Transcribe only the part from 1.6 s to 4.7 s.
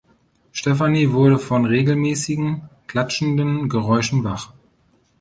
regelmäßigen, klatschenden Geräuschen wach.